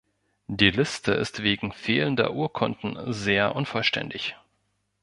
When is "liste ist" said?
0.71-1.43